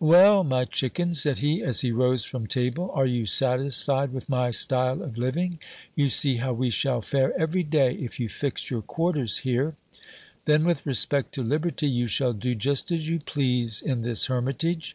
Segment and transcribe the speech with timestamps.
[0.00, 0.44] Well!
[0.44, 5.02] my chicken, said he, as he rose from table, are you satisfied with my style
[5.02, 5.58] of living?
[5.94, 9.76] You see how we shall fare every day, if you fix your quarters here.
[10.44, 14.94] Then with respect to liberty, you shall do just as you please in this hermitage.